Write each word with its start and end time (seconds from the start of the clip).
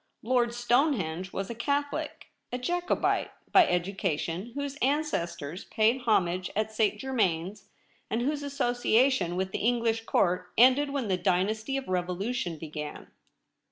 Lord 0.23 0.51
Stone 0.55 0.95
henge 0.95 1.31
was 1.31 1.51
a 1.51 1.53
Catholic, 1.53 2.31
a 2.51 2.57
Jacobite 2.57 3.29
by 3.51 3.67
education, 3.67 4.51
whose 4.55 4.75
ancestors 4.77 5.65
paid 5.65 6.01
homage 6.07 6.49
at 6.55 6.71
St. 6.71 6.99
Germains, 6.99 7.69
and 8.09 8.23
whose 8.23 8.41
association 8.41 9.35
with 9.35 9.51
the 9.51 9.59
English 9.59 10.05
Court 10.05 10.47
ended 10.57 10.89
when 10.89 11.07
the 11.07 11.17
dynasty 11.17 11.77
of 11.77 11.87
revolution 11.87 12.57
began. 12.57 13.11